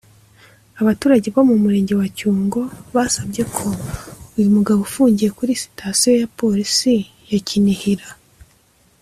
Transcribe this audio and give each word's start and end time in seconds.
Abaturage 0.81 1.27
bo 1.35 1.41
mu 1.49 1.55
Murenge 1.63 1.93
wa 1.99 2.07
Cyungo 2.17 2.61
basabye 2.95 3.43
ko 3.55 3.67
uyu 4.37 4.49
mugabo 4.55 4.79
ufungiye 4.87 5.29
kuri 5.37 5.53
sitasiyo 5.63 6.11
ya 6.21 6.27
Polisi 6.39 6.93
ya 7.31 7.39
Kinihira 7.47 8.07